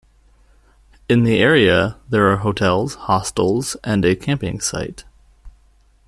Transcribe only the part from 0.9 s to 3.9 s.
In the area there are hotels, hostels,